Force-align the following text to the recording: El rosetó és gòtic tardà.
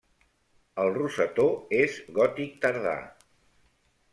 El 0.83 0.89
rosetó 0.95 1.45
és 1.81 1.99
gòtic 2.17 2.57
tardà. 2.65 2.95